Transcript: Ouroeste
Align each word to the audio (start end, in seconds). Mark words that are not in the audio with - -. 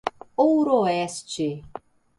Ouroeste 0.35 1.51